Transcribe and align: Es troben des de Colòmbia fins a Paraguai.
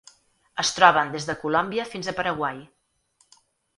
Es 0.61 0.71
troben 0.77 1.11
des 1.15 1.29
de 1.29 1.35
Colòmbia 1.43 1.87
fins 1.93 2.09
a 2.13 2.17
Paraguai. 2.21 2.59